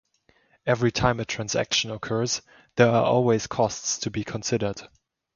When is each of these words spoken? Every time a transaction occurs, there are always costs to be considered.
Every 0.65 0.91
time 0.91 1.19
a 1.19 1.25
transaction 1.25 1.91
occurs, 1.91 2.41
there 2.75 2.89
are 2.89 3.05
always 3.05 3.45
costs 3.45 3.99
to 3.99 4.09
be 4.09 4.23
considered. 4.23 4.81